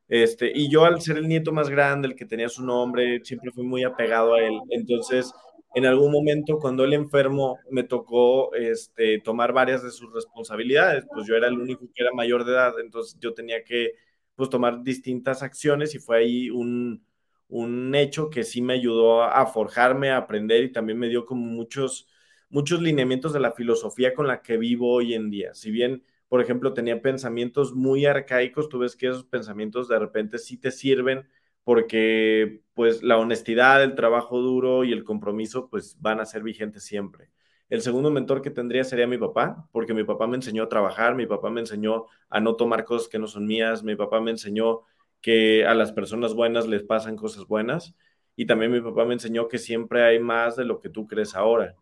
Este, 0.07 0.51
y 0.53 0.69
yo 0.71 0.85
al 0.85 1.01
ser 1.01 1.17
el 1.17 1.27
nieto 1.27 1.51
más 1.51 1.69
grande, 1.69 2.07
el 2.07 2.15
que 2.15 2.25
tenía 2.25 2.49
su 2.49 2.65
nombre, 2.65 3.23
siempre 3.23 3.51
fui 3.51 3.63
muy 3.63 3.83
apegado 3.83 4.33
a 4.33 4.41
él. 4.41 4.59
Entonces, 4.71 5.31
en 5.75 5.85
algún 5.85 6.11
momento 6.11 6.57
cuando 6.57 6.83
él 6.83 6.93
enfermó, 6.93 7.59
me 7.69 7.83
tocó 7.83 8.53
este, 8.55 9.19
tomar 9.19 9.53
varias 9.53 9.83
de 9.83 9.91
sus 9.91 10.11
responsabilidades. 10.11 11.05
Pues 11.13 11.27
yo 11.27 11.35
era 11.35 11.47
el 11.47 11.59
único 11.59 11.85
que 11.93 12.03
era 12.03 12.11
mayor 12.13 12.43
de 12.43 12.53
edad, 12.53 12.73
entonces 12.79 13.19
yo 13.19 13.35
tenía 13.35 13.63
que 13.63 13.93
pues, 14.39 14.49
tomar 14.49 14.83
distintas 14.83 15.43
acciones 15.43 15.93
y 15.95 15.99
fue 15.99 16.17
ahí 16.19 16.49
un, 16.49 17.03
un 17.49 17.93
hecho 17.93 18.29
que 18.29 18.43
sí 18.45 18.61
me 18.61 18.73
ayudó 18.73 19.23
a, 19.23 19.45
forjarme, 19.47 20.11
a 20.11 20.17
aprender 20.17 20.63
y 20.63 20.71
también 20.71 20.97
me 20.97 21.09
dio 21.09 21.25
como 21.25 21.45
muchos, 21.45 22.07
muchos 22.49 22.81
lineamientos 22.81 23.33
de 23.33 23.41
la 23.41 23.51
filosofía 23.51 24.13
con 24.13 24.27
la 24.27 24.41
que 24.41 24.57
vivo 24.57 24.93
hoy 24.93 25.13
en 25.13 25.29
día. 25.29 25.53
Si 25.53 25.71
bien, 25.71 26.03
por 26.29 26.41
ejemplo, 26.41 26.73
tenía 26.73 27.01
pensamientos 27.01 27.73
muy 27.75 28.05
arcaicos, 28.05 28.69
tú 28.69 28.79
ves 28.79 28.95
que 28.95 29.07
esos 29.07 29.25
pensamientos 29.25 29.89
de 29.89 29.99
repente 29.99 30.37
sí 30.37 30.57
te 30.57 30.71
sirven 30.71 31.27
porque 31.65 32.61
pues 32.73 33.03
la 33.03 33.17
honestidad, 33.17 33.83
el 33.83 33.95
trabajo 33.95 34.39
duro 34.39 34.85
y 34.85 34.93
el 34.93 35.03
compromiso 35.03 35.69
pues 35.69 35.97
van 35.99 36.21
a 36.21 36.25
ser 36.25 36.43
vigentes 36.43 36.83
siempre. 36.83 37.29
El 37.69 37.81
segundo 37.81 38.09
mentor 38.09 38.41
que 38.41 38.49
tendría 38.49 38.83
sería 38.83 39.07
mi 39.07 39.17
papá, 39.17 39.67
porque 39.71 39.93
mi 39.93 40.03
papá 40.03 40.25
me 40.27 40.35
enseñó 40.35 40.63
a 40.63 40.69
trabajar, 40.69 41.15
mi 41.15 41.27
papá 41.27 41.49
me 41.51 41.59
enseñó 41.59 42.05
a 42.29 42.39
no 42.39 42.55
tomar 42.55 42.83
cosas 42.83 43.07
que 43.07 43.19
no 43.19 43.27
son 43.27 43.45
mías, 43.45 43.83
mi 43.83 43.95
papá 43.95 44.19
me 44.21 44.31
enseñó 44.31 44.81
que 45.21 45.65
a 45.65 45.73
las 45.75 45.91
personas 45.91 46.33
buenas 46.33 46.67
les 46.67 46.83
pasan 46.83 47.15
cosas 47.15 47.45
buenas. 47.45 47.95
Y 48.35 48.45
también 48.45 48.71
mi 48.71 48.81
papá 48.81 49.05
me 49.05 49.13
enseñó 49.13 49.47
que 49.47 49.57
siempre 49.57 50.03
hay 50.03 50.19
más 50.19 50.55
de 50.55 50.65
lo 50.65 50.79
que 50.79 50.89
tú 50.89 51.07
crees 51.07 51.35
ahora. 51.35 51.75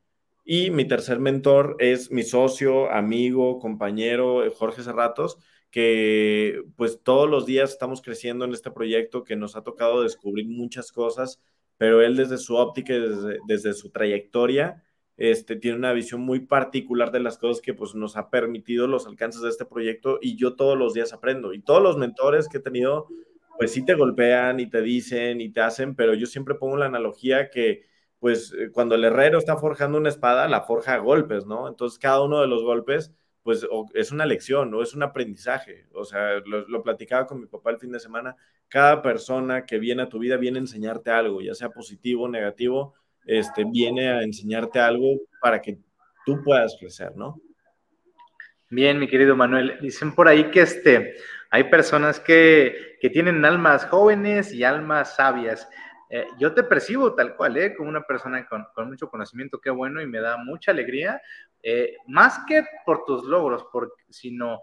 Y 0.43 0.71
mi 0.71 0.85
tercer 0.85 1.19
mentor 1.19 1.75
es 1.79 2.11
mi 2.11 2.23
socio, 2.23 2.89
amigo, 2.91 3.59
compañero, 3.59 4.43
Jorge 4.55 4.81
Serratos, 4.81 5.37
que 5.69 6.63
pues 6.75 7.01
todos 7.03 7.29
los 7.29 7.45
días 7.45 7.71
estamos 7.71 8.01
creciendo 8.01 8.45
en 8.45 8.53
este 8.53 8.71
proyecto 8.71 9.23
que 9.23 9.35
nos 9.35 9.55
ha 9.55 9.63
tocado 9.63 10.03
descubrir 10.03 10.47
muchas 10.47 10.91
cosas, 10.91 11.41
pero 11.77 12.01
él 12.01 12.15
desde 12.15 12.37
su 12.37 12.55
óptica 12.55 12.93
desde, 12.93 13.39
desde 13.47 13.73
su 13.73 13.91
trayectoria, 13.91 14.83
este, 15.17 15.55
tiene 15.55 15.77
una 15.77 15.93
visión 15.93 16.21
muy 16.21 16.41
particular 16.41 17.11
de 17.11 17.19
las 17.19 17.37
cosas 17.37 17.61
que 17.61 17.73
pues, 17.73 17.95
nos 17.95 18.15
ha 18.17 18.29
permitido 18.29 18.87
los 18.87 19.07
alcances 19.07 19.41
de 19.41 19.49
este 19.49 19.65
proyecto 19.65 20.19
y 20.21 20.35
yo 20.37 20.55
todos 20.55 20.77
los 20.77 20.93
días 20.93 21.11
aprendo. 21.11 21.53
Y 21.53 21.61
todos 21.61 21.81
los 21.81 21.97
mentores 21.97 22.47
que 22.47 22.57
he 22.57 22.61
tenido 22.61 23.07
pues 23.57 23.71
sí 23.71 23.83
te 23.83 23.95
golpean 23.95 24.59
y 24.59 24.69
te 24.69 24.81
dicen 24.81 25.41
y 25.41 25.49
te 25.49 25.61
hacen, 25.61 25.95
pero 25.95 26.13
yo 26.13 26.27
siempre 26.27 26.55
pongo 26.55 26.77
la 26.77 26.85
analogía 26.85 27.49
que 27.49 27.85
pues 28.19 28.53
eh, 28.53 28.71
cuando 28.71 28.95
el 28.95 29.03
herrero 29.03 29.37
está 29.37 29.57
forjando 29.57 29.97
una 29.97 30.09
espada, 30.09 30.47
la 30.47 30.61
forja 30.61 30.95
a 30.95 30.97
golpes, 30.99 31.45
¿no? 31.45 31.67
Entonces 31.67 31.99
cada 31.99 32.21
uno 32.23 32.39
de 32.41 32.47
los 32.47 32.63
golpes 32.63 33.13
pues 33.43 33.65
es 33.93 34.11
una 34.11 34.25
lección, 34.25 34.71
¿no? 34.71 34.81
Es 34.81 34.93
un 34.93 35.03
aprendizaje. 35.03 35.85
O 35.93 36.03
sea, 36.03 36.41
lo, 36.45 36.83
platicaba 36.83 37.25
con 37.25 37.39
mi 37.39 37.47
papá 37.47 37.71
el 37.71 37.79
fin 37.79 37.93
de 37.93 37.99
semana, 37.99 38.35
cada 38.67 39.01
persona 39.01 39.65
que 39.65 39.79
viene 39.79 40.03
a 40.03 40.09
tu 40.09 40.19
vida 40.19 40.35
viene 40.35 40.57
a 40.57 40.61
enseñarte 40.61 41.11
algo, 41.11 41.41
ya 41.41 41.55
sea 41.55 41.69
positivo 41.69 42.25
o 42.25 42.27
negativo, 42.27 42.93
este, 43.27 43.65
viene 43.65 44.09
a 44.09 44.23
enseñarte 44.23 44.79
algo 44.79 45.19
para 45.41 45.61
que 45.61 45.77
tú 46.25 46.41
puedas 46.43 46.75
crecer, 46.79 47.15
¿no? 47.15 47.39
Bien, 48.69 48.97
mi 48.99 49.07
querido 49.07 49.35
Manuel, 49.35 49.77
dicen 49.81 50.15
por 50.15 50.27
ahí 50.27 50.49
que 50.49 50.61
este, 50.61 51.15
hay 51.49 51.65
personas 51.65 52.19
que, 52.19 52.85
tienen 53.13 53.45
almas 53.45 53.85
jóvenes 53.85 54.51
y 54.51 54.65
almas 54.65 55.15
sabias. 55.15 55.69
Eh, 56.09 56.25
yo 56.37 56.53
te 56.53 56.63
percibo 56.63 57.13
tal 57.15 57.37
cual, 57.37 57.55
¿eh? 57.55 57.73
como 57.73 57.87
una 57.87 58.01
persona 58.01 58.45
con, 58.45 58.89
mucho 58.89 59.09
conocimiento, 59.09 59.61
qué 59.61 59.69
bueno, 59.69 60.01
y 60.01 60.07
me 60.07 60.19
da 60.19 60.35
mucha 60.35 60.71
alegría, 60.71 61.21
eh, 61.63 61.95
más 62.07 62.39
que 62.47 62.65
por 62.85 63.05
tus 63.05 63.23
logros, 63.23 63.65
sino 64.09 64.59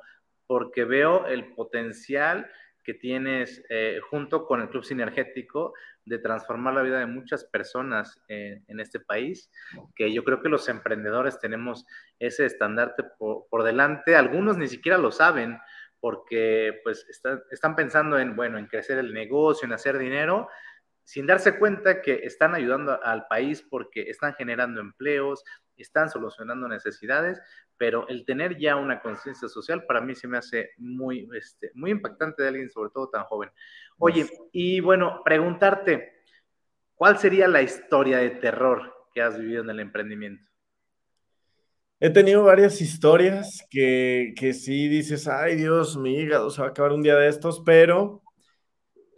porque 0.47 0.85
veo 0.85 1.27
el 1.27 1.55
potencial 1.55 2.51
que 2.85 2.95
tienes 2.95 3.65
eh, 3.71 4.01
junto 4.11 4.47
con 4.47 4.61
el 4.61 4.69
Club 4.69 4.85
Sinergético 4.85 5.73
de 6.05 6.19
transformar 6.19 6.75
la 6.75 6.83
vida 6.83 6.99
de 6.99 7.07
muchas 7.07 7.45
personas 7.45 8.21
en, 8.29 8.79
este 8.79 9.01
país, 9.01 9.51
que 9.97 10.13
yo 10.13 10.23
creo 10.23 10.43
que 10.43 10.51
los 10.51 10.69
emprendedores 10.69 11.39
tenemos 11.39 11.87
ese 12.19 12.45
estandarte 12.45 13.05
por, 13.19 13.65
delante, 13.65 14.15
algunos 14.15 14.59
ni 14.59 14.69
siquiera 14.69 14.99
lo 14.99 15.11
saben, 15.11 15.59
porque 15.99 16.81
pues 16.85 17.07
están 17.51 17.75
pensando 17.75 18.19
en, 18.19 18.37
bueno, 18.37 18.59
en 18.59 18.67
crecer 18.67 18.99
el 18.99 19.15
negocio, 19.15 19.65
en 19.65 19.73
hacer 19.73 19.97
dinero, 19.97 20.49
sin 21.05 21.27
darse 21.27 21.59
cuenta 21.59 22.01
que 22.01 22.21
están 22.25 22.55
ayudando 22.55 22.99
al 23.03 23.27
país 23.27 23.63
porque 23.63 24.03
están 24.03 24.35
generando 24.35 24.81
empleos, 24.81 25.45
están 25.77 26.09
solucionando 26.09 26.67
necesidades, 26.67 27.41
pero 27.77 28.09
el 28.09 28.25
tener 28.25 28.59
ya 28.59 28.77
una 28.77 29.01
conciencia 29.01 29.49
social 29.49 29.85
para 29.85 30.01
mí 30.01 30.15
se 30.15 30.29
me 30.29 30.39
hace 30.39 30.71
muy, 30.79 31.29
este, 31.37 31.71
muy 31.75 31.91
impactante 31.91 32.43
de 32.43 32.49
alguien, 32.49 32.71
sobre 32.71 32.91
todo 32.91 33.09
tan 33.11 33.25
joven. 33.25 33.51
Oye, 33.99 34.27
y 34.53 34.81
bueno, 34.81 35.23
preguntarte, 35.25 36.23
¿cuál 36.95 37.19
sería 37.19 37.49
la 37.49 37.63
historia 37.63 38.19
de 38.19 38.31
terror 38.31 38.93
que 39.13 39.23
has 39.23 39.39
vivido 39.39 39.63
en 39.63 39.71
el 39.71 39.81
emprendimiento? 39.81 40.49
He 42.01 42.11
tenido 42.11 42.45
varias 42.45 42.81
historias 42.81 43.65
que, 43.71 44.35
que 44.37 44.53
sí 44.53 44.89
dices, 44.89 45.29
ay 45.29 45.57
Dios, 45.57 45.97
mi 45.97 46.19
hígado 46.19 46.51
se 46.51 46.61
va 46.61 46.69
a 46.69 46.71
acabar 46.71 46.93
un 46.93 47.03
día 47.03 47.17
de 47.17 47.29
estos, 47.29 47.63
pero 47.65 48.24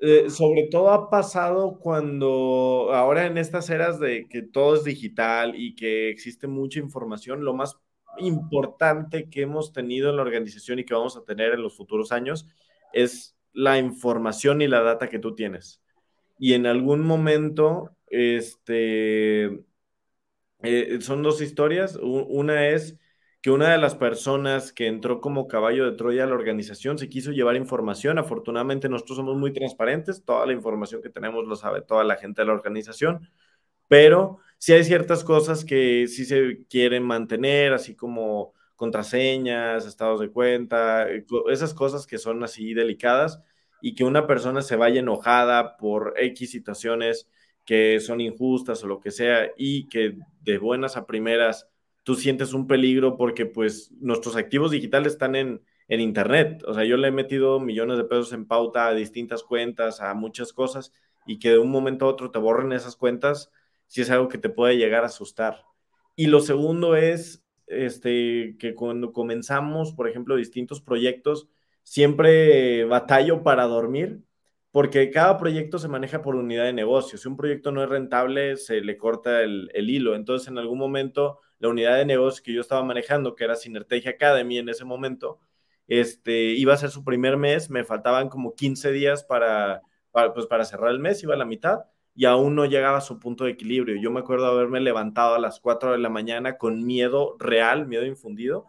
eh, 0.00 0.28
sobre 0.30 0.68
todo 0.70 0.90
ha 0.90 1.08
pasado 1.10 1.78
cuando 1.78 2.90
ahora 2.92 3.26
en 3.26 3.38
estas 3.38 3.70
eras 3.70 3.98
de 3.98 4.26
que 4.28 4.42
todo 4.42 4.76
es 4.76 4.84
digital 4.84 5.54
y 5.56 5.74
que 5.74 6.10
existe 6.10 6.46
mucha 6.46 6.80
información, 6.80 7.44
lo 7.44 7.54
más 7.54 7.78
importante 8.18 9.28
que 9.30 9.42
hemos 9.42 9.72
tenido 9.72 10.10
en 10.10 10.16
la 10.16 10.22
organización 10.22 10.78
y 10.78 10.84
que 10.84 10.94
vamos 10.94 11.16
a 11.16 11.24
tener 11.24 11.52
en 11.52 11.62
los 11.62 11.76
futuros 11.76 12.12
años 12.12 12.46
es 12.92 13.36
la 13.52 13.78
información 13.78 14.60
y 14.62 14.68
la 14.68 14.82
data 14.82 15.08
que 15.08 15.18
tú 15.18 15.34
tienes. 15.34 15.82
Y 16.38 16.52
en 16.54 16.66
algún 16.66 17.00
momento, 17.00 17.96
este, 18.08 19.64
eh, 20.62 20.98
son 21.00 21.22
dos 21.22 21.40
historias. 21.40 21.96
Una 22.02 22.68
es 22.68 22.98
que 23.46 23.52
una 23.52 23.70
de 23.70 23.78
las 23.78 23.94
personas 23.94 24.72
que 24.72 24.88
entró 24.88 25.20
como 25.20 25.46
caballo 25.46 25.88
de 25.88 25.96
Troya 25.96 26.24
a 26.24 26.26
la 26.26 26.34
organización 26.34 26.98
se 26.98 27.08
quiso 27.08 27.30
llevar 27.30 27.54
información. 27.54 28.18
Afortunadamente 28.18 28.88
nosotros 28.88 29.18
somos 29.18 29.36
muy 29.36 29.52
transparentes, 29.52 30.24
toda 30.24 30.44
la 30.46 30.52
información 30.52 31.00
que 31.00 31.10
tenemos 31.10 31.46
lo 31.46 31.54
sabe 31.54 31.80
toda 31.80 32.02
la 32.02 32.16
gente 32.16 32.42
de 32.42 32.46
la 32.46 32.54
organización, 32.54 33.30
pero 33.86 34.38
sí 34.58 34.72
hay 34.72 34.82
ciertas 34.82 35.22
cosas 35.22 35.64
que 35.64 36.08
sí 36.08 36.24
se 36.24 36.64
quieren 36.68 37.04
mantener, 37.04 37.72
así 37.72 37.94
como 37.94 38.52
contraseñas, 38.74 39.86
estados 39.86 40.18
de 40.18 40.32
cuenta, 40.32 41.06
esas 41.48 41.72
cosas 41.72 42.04
que 42.04 42.18
son 42.18 42.42
así 42.42 42.74
delicadas 42.74 43.40
y 43.80 43.94
que 43.94 44.02
una 44.02 44.26
persona 44.26 44.60
se 44.60 44.74
vaya 44.74 44.98
enojada 44.98 45.76
por 45.76 46.14
X 46.16 46.50
situaciones 46.50 47.28
que 47.64 48.00
son 48.00 48.20
injustas 48.20 48.82
o 48.82 48.88
lo 48.88 48.98
que 48.98 49.12
sea 49.12 49.52
y 49.56 49.86
que 49.86 50.16
de 50.40 50.58
buenas 50.58 50.96
a 50.96 51.06
primeras 51.06 51.68
tú 52.06 52.14
sientes 52.14 52.52
un 52.52 52.68
peligro 52.68 53.16
porque 53.16 53.46
pues 53.46 53.90
nuestros 53.98 54.36
activos 54.36 54.70
digitales 54.70 55.14
están 55.14 55.34
en, 55.34 55.60
en 55.88 56.00
Internet. 56.00 56.62
O 56.64 56.72
sea, 56.72 56.84
yo 56.84 56.96
le 56.96 57.08
he 57.08 57.10
metido 57.10 57.58
millones 57.58 57.96
de 57.96 58.04
pesos 58.04 58.32
en 58.32 58.46
pauta 58.46 58.86
a 58.86 58.94
distintas 58.94 59.42
cuentas, 59.42 60.00
a 60.00 60.14
muchas 60.14 60.52
cosas, 60.52 60.92
y 61.26 61.40
que 61.40 61.50
de 61.50 61.58
un 61.58 61.68
momento 61.68 62.04
a 62.04 62.08
otro 62.08 62.30
te 62.30 62.38
borren 62.38 62.70
esas 62.70 62.94
cuentas, 62.94 63.50
si 63.88 64.02
es 64.02 64.10
algo 64.10 64.28
que 64.28 64.38
te 64.38 64.48
puede 64.48 64.76
llegar 64.76 65.02
a 65.02 65.08
asustar. 65.08 65.64
Y 66.14 66.28
lo 66.28 66.38
segundo 66.38 66.94
es 66.94 67.44
este, 67.66 68.54
que 68.60 68.76
cuando 68.76 69.12
comenzamos, 69.12 69.92
por 69.92 70.08
ejemplo, 70.08 70.36
distintos 70.36 70.80
proyectos, 70.80 71.48
siempre 71.82 72.84
batallo 72.84 73.42
para 73.42 73.64
dormir, 73.64 74.22
porque 74.76 75.10
cada 75.10 75.38
proyecto 75.38 75.78
se 75.78 75.88
maneja 75.88 76.20
por 76.20 76.36
unidad 76.36 76.64
de 76.64 76.74
negocio. 76.74 77.16
Si 77.16 77.26
un 77.26 77.34
proyecto 77.38 77.72
no 77.72 77.82
es 77.82 77.88
rentable, 77.88 78.58
se 78.58 78.82
le 78.82 78.98
corta 78.98 79.40
el, 79.40 79.70
hilo. 79.74 80.14
Entonces, 80.14 80.48
en 80.48 80.58
algún 80.58 80.76
momento 80.78 81.40
la 81.58 81.70
unidad 81.70 81.96
de 81.96 82.04
negocio 82.04 82.44
que 82.44 82.52
yo 82.52 82.60
estaba 82.60 82.84
manejando, 82.84 83.34
que 83.34 83.44
era 83.44 83.56
Synertegia 83.56 84.10
Academy 84.10 84.58
en 84.58 84.68
ese 84.68 84.84
momento, 84.84 85.40
este, 85.88 86.50
iba 86.52 86.74
a 86.74 86.76
ser 86.76 86.90
su 86.90 87.04
primer 87.04 87.38
mes, 87.38 87.70
me 87.70 87.84
faltaban 87.84 88.28
como 88.28 88.54
15 88.54 88.92
días 88.92 89.24
para, 89.24 89.80
pues 90.34 90.44
para 90.44 90.66
cerrar 90.66 90.90
el 90.90 90.98
mes, 90.98 91.22
iba 91.22 91.32
a 91.32 91.38
la 91.38 91.46
mitad 91.46 91.84
y 92.14 92.26
aún 92.26 92.54
no 92.54 92.66
llegaba 92.66 92.98
a 92.98 93.00
su 93.00 93.18
punto 93.18 93.44
de 93.44 93.52
equilibrio. 93.52 93.98
Yo 93.98 94.10
me 94.10 94.20
acuerdo 94.20 94.44
haberme 94.44 94.80
levantado 94.80 95.36
a 95.36 95.38
las 95.38 95.58
4 95.58 95.92
de 95.92 95.98
la 96.00 96.10
mañana 96.10 96.58
con 96.58 96.84
miedo 96.84 97.34
real, 97.38 97.86
miedo 97.86 98.04
infundido, 98.04 98.66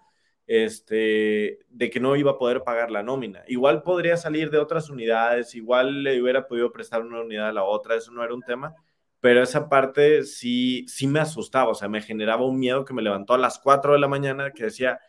este, 0.47 1.59
de 1.69 1.89
que 1.89 1.99
no 1.99 2.15
iba 2.15 2.31
a 2.31 2.37
poder 2.37 2.63
pagar 2.63 2.89
la 2.89 3.03
nómina. 3.03 3.43
Igual 3.47 3.83
podría 3.83 4.17
salir 4.17 4.49
de 4.49 4.57
otras 4.57 4.89
unidades, 4.89 5.53
igual 5.55 6.03
le 6.03 6.21
hubiera 6.21 6.47
podido 6.47 6.71
prestar 6.71 7.03
una 7.03 7.21
unidad 7.21 7.49
a 7.49 7.53
la 7.53 7.63
otra, 7.63 7.95
eso 7.95 8.11
no 8.11 8.23
era 8.23 8.33
un 8.33 8.41
tema, 8.41 8.73
pero 9.19 9.43
esa 9.43 9.67
parte 9.67 10.23
sí, 10.23 10.85
sí 10.87 11.05
me 11.05 11.19
asustaba, 11.19 11.71
o 11.71 11.75
sea, 11.75 11.89
me 11.89 12.01
generaba 12.01 12.45
un 12.45 12.57
miedo 12.59 12.85
que 12.85 12.93
me 12.93 13.01
levantó 13.01 13.33
a 13.33 13.37
las 13.37 13.59
4 13.59 13.93
de 13.93 13.99
la 13.99 14.07
mañana 14.07 14.51
que 14.53 14.63
decía, 14.63 14.99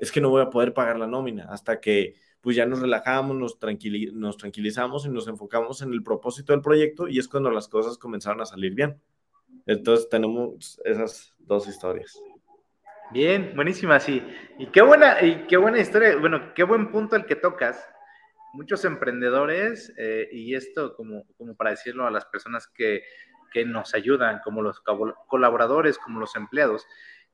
es 0.00 0.10
que 0.10 0.20
no 0.20 0.30
voy 0.30 0.42
a 0.42 0.50
poder 0.50 0.74
pagar 0.74 0.98
la 0.98 1.06
nómina, 1.06 1.46
hasta 1.50 1.80
que 1.80 2.16
pues 2.40 2.56
ya 2.56 2.66
nos 2.66 2.80
relajamos, 2.80 3.36
nos, 3.36 3.58
nos 4.14 4.36
tranquilizamos 4.38 5.06
y 5.06 5.10
nos 5.10 5.28
enfocamos 5.28 5.82
en 5.82 5.92
el 5.92 6.02
propósito 6.02 6.52
del 6.52 6.62
proyecto 6.62 7.06
y 7.06 7.18
es 7.18 7.28
cuando 7.28 7.50
las 7.50 7.68
cosas 7.68 7.98
comenzaron 7.98 8.40
a 8.40 8.46
salir 8.46 8.74
bien. 8.74 9.00
Entonces 9.66 10.08
tenemos 10.08 10.80
esas 10.84 11.34
dos 11.38 11.68
historias. 11.68 12.18
Bien, 13.12 13.52
buenísima, 13.56 13.98
sí. 13.98 14.24
Y 14.56 14.66
qué 14.68 14.82
buena, 14.82 15.20
y 15.20 15.46
qué 15.48 15.56
buena 15.56 15.80
historia, 15.80 16.16
bueno, 16.16 16.54
qué 16.54 16.62
buen 16.62 16.92
punto 16.92 17.16
el 17.16 17.26
que 17.26 17.34
tocas. 17.34 17.84
Muchos 18.52 18.84
emprendedores, 18.84 19.92
eh, 19.96 20.28
y 20.30 20.54
esto 20.54 20.94
como, 20.94 21.24
como 21.36 21.56
para 21.56 21.70
decirlo 21.70 22.06
a 22.06 22.10
las 22.12 22.24
personas 22.26 22.68
que, 22.68 23.02
que 23.52 23.64
nos 23.64 23.94
ayudan, 23.94 24.40
como 24.44 24.62
los 24.62 24.80
colaboradores, 25.26 25.98
como 25.98 26.20
los 26.20 26.36
empleados, 26.36 26.86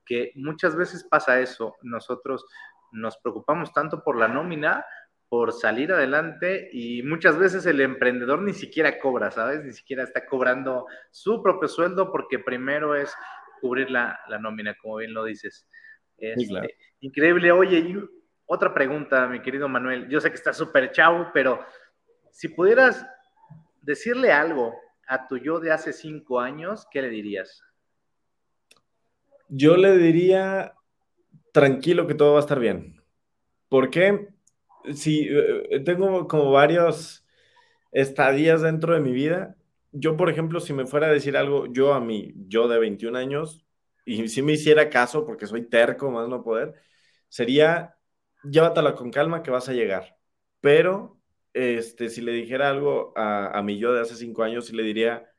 que 0.06 0.32
muchas 0.34 0.76
veces 0.76 1.04
pasa 1.04 1.40
eso. 1.40 1.76
Nosotros 1.82 2.46
nos 2.92 3.18
preocupamos 3.18 3.74
tanto 3.74 4.02
por 4.02 4.16
la 4.16 4.28
nómina, 4.28 4.86
por 5.28 5.52
salir 5.52 5.92
adelante 5.92 6.70
y 6.72 7.02
muchas 7.02 7.36
veces 7.36 7.66
el 7.66 7.80
emprendedor 7.80 8.42
ni 8.42 8.52
siquiera 8.52 8.98
cobra, 9.00 9.30
¿sabes? 9.30 9.64
Ni 9.64 9.72
siquiera 9.72 10.04
está 10.04 10.24
cobrando 10.26 10.86
su 11.10 11.42
propio 11.42 11.68
sueldo 11.68 12.12
porque 12.12 12.38
primero 12.38 12.94
es 12.94 13.12
cubrir 13.60 13.90
la, 13.90 14.18
nómina, 14.40 14.76
como 14.80 14.96
bien 14.96 15.14
lo 15.14 15.24
dices. 15.24 15.68
Este, 16.18 16.76
increíble. 17.00 17.52
Oye, 17.52 17.78
y 17.78 17.96
otra 18.46 18.72
pregunta, 18.72 19.26
mi 19.26 19.40
querido 19.40 19.68
Manuel. 19.68 20.08
Yo 20.08 20.20
sé 20.20 20.30
que 20.30 20.36
está 20.36 20.52
súper 20.52 20.92
chavo, 20.92 21.28
pero 21.32 21.64
si 22.30 22.48
pudieras 22.48 23.06
decirle 23.82 24.32
algo 24.32 24.74
a 25.08 25.26
tu 25.26 25.38
yo 25.38 25.60
de 25.60 25.72
hace 25.72 25.92
cinco 25.92 26.40
años, 26.40 26.86
¿qué 26.90 27.02
le 27.02 27.08
dirías? 27.08 27.62
Yo 29.48 29.76
le 29.76 29.96
diría, 29.96 30.74
tranquilo 31.52 32.06
que 32.06 32.14
todo 32.14 32.32
va 32.32 32.38
a 32.38 32.40
estar 32.40 32.58
bien. 32.58 33.02
¿Por 33.68 33.90
qué? 33.90 34.28
Si 34.94 35.28
eh, 35.30 35.80
tengo 35.84 36.26
como 36.28 36.50
varios 36.50 37.26
estadías 37.92 38.62
dentro 38.62 38.94
de 38.94 39.00
mi 39.00 39.12
vida. 39.12 39.56
Yo, 39.92 40.16
por 40.16 40.30
ejemplo, 40.30 40.60
si 40.60 40.72
me 40.72 40.86
fuera 40.86 41.06
a 41.08 41.12
decir 41.12 41.36
algo, 41.36 41.66
yo 41.66 41.94
a 41.94 42.00
mí, 42.00 42.34
yo 42.48 42.68
de 42.68 42.78
21 42.78 43.16
años, 43.16 43.66
y 44.04 44.28
si 44.28 44.42
me 44.42 44.52
hiciera 44.52 44.90
caso, 44.90 45.24
porque 45.24 45.46
soy 45.46 45.68
terco, 45.68 46.10
más 46.10 46.28
no 46.28 46.42
poder, 46.42 46.74
sería, 47.28 47.96
llévatela 48.44 48.94
con 48.94 49.10
calma 49.10 49.42
que 49.42 49.50
vas 49.50 49.68
a 49.68 49.72
llegar. 49.72 50.16
Pero, 50.60 51.18
este, 51.52 52.08
si 52.08 52.20
le 52.20 52.32
dijera 52.32 52.70
algo 52.70 53.12
a, 53.16 53.58
a 53.58 53.62
mi 53.62 53.78
yo 53.78 53.92
de 53.92 54.00
hace 54.00 54.14
cinco 54.14 54.42
años, 54.42 54.66
sí 54.66 54.76
le 54.76 54.82
diría, 54.82 55.30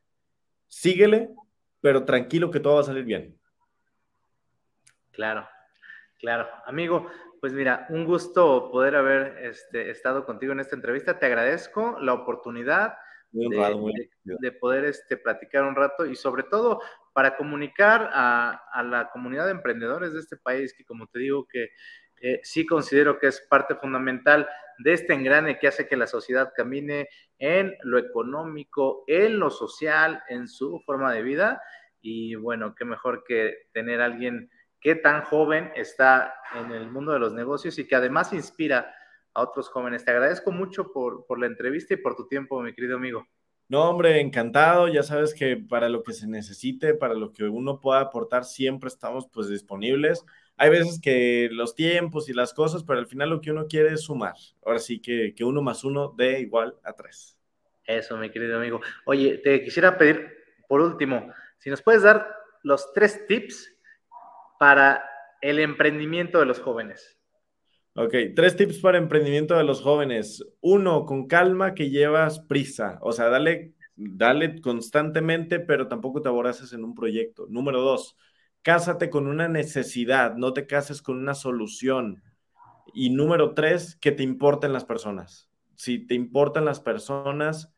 síguele, 0.68 1.30
pero 1.82 2.06
tranquilo 2.06 2.52
que 2.52 2.60
todo 2.60 2.76
va 2.76 2.82
a 2.82 2.86
salir 2.86 3.04
bien. 3.04 3.40
Claro, 5.12 5.48
claro. 6.20 6.48
Amigo, 6.66 7.10
pues 7.40 7.54
mira, 7.54 7.86
un 7.90 8.06
gusto 8.06 8.70
poder 8.72 8.96
haber 8.96 9.38
este, 9.46 9.90
estado 9.90 10.26
contigo 10.26 10.54
en 10.54 10.60
esta 10.60 10.76
entrevista. 10.76 11.20
Te 11.20 11.26
agradezco 11.26 11.98
la 12.00 12.14
oportunidad 12.14 12.98
de, 13.32 14.52
poder 14.54 14.86
este, 14.86 15.18
platicar 15.18 15.64
un 15.64 15.76
rato 15.76 16.06
y 16.06 16.16
sobre 16.16 16.44
todo 16.44 16.82
para 17.14 17.36
comunicar 17.36 18.10
a, 18.14 18.84
la 18.84 19.10
comunidad 19.12 19.46
de 19.46 19.52
emprendedores 19.52 20.14
de 20.14 20.20
este 20.20 20.38
país, 20.38 20.74
que 20.74 20.86
como 20.86 21.08
te 21.08 21.20
digo, 21.20 21.48
que 21.48 21.70
eh, 22.22 22.40
sí 22.44 22.66
considero 22.66 23.20
que 23.20 23.28
es 23.28 23.42
parte 23.50 23.76
fundamental 23.76 24.48
de 24.80 24.94
este 24.94 25.14
engrane 25.14 25.60
que 25.60 25.68
hace 25.68 25.88
que 25.88 25.98
la 25.98 26.08
sociedad 26.08 26.52
camine 26.56 27.10
en 27.40 27.76
lo 27.84 27.98
económico, 27.98 29.04
en 29.08 29.40
lo 29.40 29.50
social, 29.50 30.24
en 30.30 30.48
su 30.48 30.82
forma 30.86 31.14
de 31.14 31.24
vida. 31.24 31.62
Y 32.02 32.36
bueno, 32.36 32.76
qué 32.76 32.86
mejor 32.86 33.24
que 33.24 33.68
tener 33.74 34.02
a 34.02 34.06
alguien 34.06 34.50
qué 34.80 34.96
tan 34.96 35.24
joven 35.24 35.72
está 35.76 36.36
en 36.56 36.72
el 36.72 36.90
mundo 36.90 37.12
de 37.12 37.20
los 37.20 37.34
negocios 37.34 37.80
y 37.80 37.88
que 37.88 37.96
además 37.96 38.34
inspira 38.34 38.94
a 39.38 39.44
otros 39.44 39.70
jóvenes. 39.70 40.04
Te 40.04 40.12
agradezco 40.12 40.52
mucho 40.52 40.92
por, 40.92 41.26
por 41.28 41.40
la 41.40 41.46
entrevista 41.46 41.94
y 41.94 41.98
por 41.98 42.16
tu 42.16 42.28
tiempo, 42.28 42.60
mi 42.62 42.74
querido 42.74 42.98
amigo. 42.98 43.28
No, 43.70 43.90
hombre, 43.90 44.20
encantado. 44.20 44.88
Ya 44.88 45.04
sabes 45.04 45.36
que 45.36 45.58
para 45.58 45.90
lo 45.90 46.02
que 46.02 46.14
se 46.14 46.28
necesite, 46.28 46.96
para 46.96 47.14
lo 47.14 47.32
que 47.32 47.44
uno 47.44 47.80
pueda 47.80 48.00
aportar, 48.00 48.46
siempre 48.46 48.88
estamos 48.88 49.28
pues 49.32 49.48
disponibles. 49.48 50.26
Hay 50.56 50.72
veces 50.72 51.00
que 51.00 51.50
los 51.52 51.76
tiempos 51.76 52.30
y 52.30 52.34
las 52.34 52.52
cosas, 52.54 52.84
pero 52.84 52.98
al 52.98 53.06
final 53.06 53.30
lo 53.30 53.40
que 53.40 53.52
uno 53.52 53.68
quiere 53.68 53.94
es 53.94 54.02
sumar. 54.02 54.34
Ahora 54.66 54.80
sí 54.80 55.00
que, 55.00 55.36
que 55.36 55.44
uno 55.44 55.62
más 55.62 55.84
uno 55.84 56.14
dé 56.18 56.40
igual 56.40 56.76
a 56.84 56.94
tres. 56.94 57.38
Eso, 57.86 58.18
mi 58.18 58.32
querido 58.32 58.58
amigo. 58.58 58.82
Oye, 59.06 59.38
te 59.38 59.64
quisiera 59.64 59.98
pedir, 59.98 60.34
por 60.68 60.82
último, 60.82 61.32
si 61.60 61.70
nos 61.70 61.84
puedes 61.84 62.02
dar 62.02 62.28
los 62.64 62.92
tres 62.92 63.28
tips 63.28 63.72
para 64.60 65.04
el 65.42 65.60
emprendimiento 65.60 66.40
de 66.40 66.46
los 66.46 66.60
jóvenes? 66.60 67.17
Ok, 68.00 68.14
tres 68.36 68.56
tips 68.56 68.78
para 68.78 69.00
emprendimiento 69.00 69.56
de 69.58 69.64
los 69.64 69.82
jóvenes. 69.82 70.46
Uno, 70.62 71.04
con 71.08 71.26
calma 71.26 71.74
que 71.74 71.90
llevas 71.90 72.40
prisa. 72.40 73.00
O 73.02 73.12
sea, 73.12 73.30
dale, 73.30 73.74
dale 73.96 74.62
constantemente, 74.62 75.60
pero 75.60 75.88
tampoco 75.88 76.22
te 76.22 76.30
aboraces 76.30 76.74
en 76.74 76.84
un 76.84 76.94
proyecto. 76.94 77.48
Número 77.50 77.82
dos, 77.82 78.16
cásate 78.62 79.10
con 79.10 79.26
una 79.26 79.48
necesidad, 79.48 80.36
no 80.36 80.54
te 80.54 80.68
cases 80.68 81.02
con 81.02 81.18
una 81.18 81.34
solución. 81.34 82.22
Y 82.94 83.10
número 83.10 83.56
tres, 83.56 83.96
que 83.96 84.12
te 84.12 84.22
importen 84.22 84.74
las 84.74 84.86
personas. 84.86 85.50
Si 85.74 86.06
te 86.06 86.14
importan 86.14 86.66
las 86.66 86.80
personas, 86.80 87.74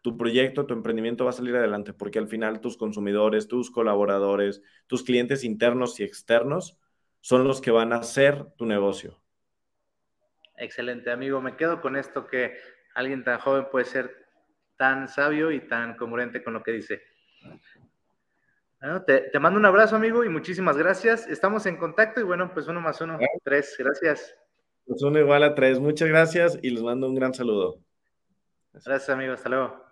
tu 0.00 0.16
proyecto, 0.16 0.66
tu 0.66 0.74
emprendimiento 0.74 1.24
va 1.24 1.30
a 1.30 1.32
salir 1.32 1.56
adelante, 1.56 1.92
porque 1.92 2.20
al 2.20 2.28
final 2.28 2.60
tus 2.60 2.76
consumidores, 2.76 3.48
tus 3.48 3.72
colaboradores, 3.72 4.62
tus 4.86 5.02
clientes 5.02 5.42
internos 5.42 5.98
y 5.98 6.04
externos 6.04 6.78
son 7.20 7.48
los 7.48 7.60
que 7.60 7.72
van 7.72 7.92
a 7.92 7.96
hacer 7.96 8.46
tu 8.56 8.64
negocio. 8.64 9.20
Excelente, 10.56 11.10
amigo. 11.10 11.40
Me 11.40 11.56
quedo 11.56 11.80
con 11.80 11.96
esto 11.96 12.26
que 12.26 12.56
alguien 12.94 13.24
tan 13.24 13.38
joven 13.38 13.66
puede 13.70 13.84
ser 13.84 14.26
tan 14.76 15.08
sabio 15.08 15.50
y 15.50 15.60
tan 15.60 15.96
congruente 15.96 16.42
con 16.42 16.54
lo 16.54 16.62
que 16.62 16.72
dice. 16.72 17.02
te, 19.06 19.38
mando 19.38 19.58
un 19.58 19.66
abrazo, 19.66 19.96
amigo, 19.96 20.24
y 20.24 20.28
muchísimas 20.28 20.76
gracias. 20.76 21.26
Estamos 21.26 21.66
en 21.66 21.76
contacto 21.76 22.20
y 22.20 22.24
bueno, 22.24 22.52
pues 22.52 22.66
uno 22.68 22.80
más 22.80 23.00
uno, 23.00 23.18
tres. 23.44 23.74
Gracias. 23.78 24.34
Pues 24.86 25.02
uno 25.02 25.18
igual 25.18 25.42
a 25.42 25.54
tres. 25.54 25.78
Muchas 25.78 26.08
gracias 26.08 26.58
y 26.62 26.70
les 26.70 26.82
mando 26.82 27.08
un 27.08 27.14
gran 27.14 27.34
saludo. 27.34 27.78
Gracias, 28.72 29.08
amigo. 29.08 29.32
Hasta 29.32 29.48
luego. 29.48 29.85